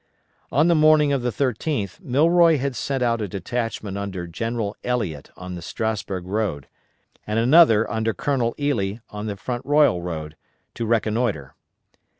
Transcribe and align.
On 0.51 0.67
the 0.67 0.73
morning 0.73 1.13
of 1.13 1.21
the 1.21 1.29
13th 1.29 1.99
Milroy 1.99 2.57
had 2.57 2.75
sent 2.75 3.03
out 3.03 3.21
a 3.21 3.27
detachment 3.27 3.99
under 3.99 4.25
General 4.25 4.75
Elliot 4.83 5.29
on 5.37 5.53
the 5.53 5.61
Strasburg 5.61 6.25
road, 6.25 6.67
and 7.27 7.37
another 7.37 7.87
under 7.87 8.11
Colonel 8.11 8.55
Ely 8.59 8.95
on 9.11 9.27
the 9.27 9.35
Front 9.37 9.63
Royal 9.63 10.01
road, 10.01 10.35
to 10.73 10.87
reconnoitre. 10.87 11.53